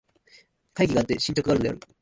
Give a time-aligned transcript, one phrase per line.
[0.73, 1.79] 懐疑があって進歩があるのである。